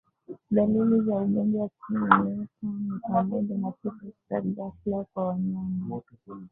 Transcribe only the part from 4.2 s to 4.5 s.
cha